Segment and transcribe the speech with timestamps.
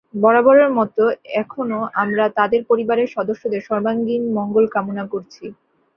[0.15, 1.03] বরাবরের মতো
[1.41, 5.45] এখনো আমরা তাঁদের পরিবারের সদস্যদের সর্বাঙ্গীণ মঙ্গল কামনা করছি।